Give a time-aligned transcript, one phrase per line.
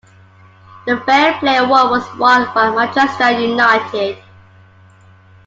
[0.87, 4.17] The Fair Play Award was won by Manchester United.